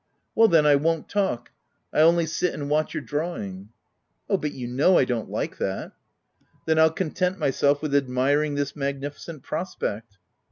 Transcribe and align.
"Well 0.33 0.47
then, 0.47 0.65
I 0.65 0.77
won't 0.77 1.07
talk. 1.07 1.51
I'll 1.93 2.07
only 2.07 2.25
sit 2.25 2.55
and 2.55 2.71
watch 2.71 2.95
your 2.95 3.03
drawing."" 3.03 3.69
Oh, 4.31 4.35
but 4.37 4.51
you 4.53 4.65
know 4.67 4.97
I 4.97 5.05
don't 5.05 5.29
like 5.29 5.59
that."" 5.59 5.91
Then 6.65 6.79
I'll 6.79 6.89
content 6.89 7.37
myself 7.37 7.83
with 7.83 7.93
admiring 7.93 8.55
this 8.55 8.75
magnificent 8.75 9.43
prospect." 9.43 10.17